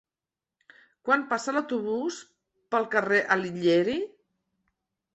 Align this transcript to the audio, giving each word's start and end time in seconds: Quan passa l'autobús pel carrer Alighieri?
Quan 1.09 1.25
passa 1.35 1.55
l'autobús 1.57 2.19
pel 2.77 2.91
carrer 2.97 3.23
Alighieri? 3.39 4.03